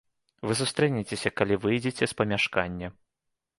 [0.51, 2.93] Вы сустрэнецеся, калі выйдзеце з памяшкання.